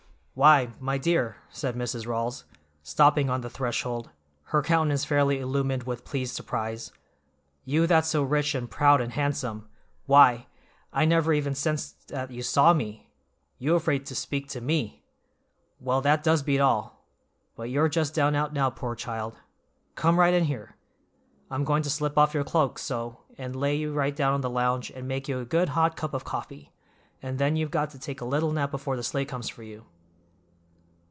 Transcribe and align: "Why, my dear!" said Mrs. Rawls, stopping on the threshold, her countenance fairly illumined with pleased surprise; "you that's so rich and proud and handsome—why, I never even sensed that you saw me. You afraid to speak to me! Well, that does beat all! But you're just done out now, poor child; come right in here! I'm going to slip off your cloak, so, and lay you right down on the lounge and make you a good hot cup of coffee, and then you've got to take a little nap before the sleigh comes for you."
"Why, 0.33 0.69
my 0.79 0.97
dear!" 0.97 1.35
said 1.49 1.75
Mrs. 1.75 2.07
Rawls, 2.07 2.45
stopping 2.81 3.29
on 3.29 3.41
the 3.41 3.49
threshold, 3.49 4.09
her 4.45 4.61
countenance 4.63 5.03
fairly 5.03 5.39
illumined 5.39 5.83
with 5.83 6.05
pleased 6.05 6.35
surprise; 6.35 6.91
"you 7.65 7.85
that's 7.85 8.07
so 8.07 8.23
rich 8.23 8.55
and 8.55 8.71
proud 8.71 9.01
and 9.01 9.11
handsome—why, 9.11 10.47
I 10.93 11.05
never 11.05 11.33
even 11.33 11.53
sensed 11.53 12.07
that 12.07 12.31
you 12.31 12.41
saw 12.43 12.73
me. 12.73 13.11
You 13.59 13.75
afraid 13.75 14.05
to 14.05 14.15
speak 14.15 14.47
to 14.51 14.61
me! 14.61 15.03
Well, 15.81 15.99
that 16.01 16.23
does 16.23 16.41
beat 16.43 16.61
all! 16.61 17.05
But 17.57 17.69
you're 17.69 17.89
just 17.89 18.15
done 18.15 18.33
out 18.33 18.53
now, 18.53 18.69
poor 18.69 18.95
child; 18.95 19.37
come 19.95 20.17
right 20.17 20.33
in 20.33 20.45
here! 20.45 20.75
I'm 21.51 21.65
going 21.65 21.83
to 21.83 21.89
slip 21.89 22.17
off 22.17 22.33
your 22.33 22.45
cloak, 22.45 22.79
so, 22.79 23.19
and 23.37 23.53
lay 23.53 23.75
you 23.75 23.93
right 23.93 24.15
down 24.15 24.33
on 24.33 24.41
the 24.41 24.49
lounge 24.49 24.91
and 24.91 25.09
make 25.09 25.27
you 25.27 25.39
a 25.39 25.45
good 25.45 25.69
hot 25.69 25.97
cup 25.97 26.13
of 26.13 26.23
coffee, 26.23 26.71
and 27.21 27.37
then 27.37 27.57
you've 27.57 27.69
got 27.69 27.89
to 27.91 27.99
take 27.99 28.21
a 28.21 28.25
little 28.25 28.53
nap 28.53 28.71
before 28.71 28.95
the 28.95 29.03
sleigh 29.03 29.25
comes 29.25 29.49
for 29.49 29.61
you." 29.63 29.85